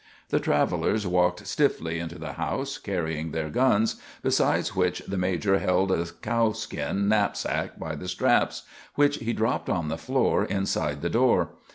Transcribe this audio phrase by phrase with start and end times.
[0.29, 5.91] The travelers walked stiffly into the house, carrying their guns, besides which the major held
[5.91, 8.63] a cow skin knapsack by the straps,
[8.95, 11.49] which he dropped on the floor inside the door.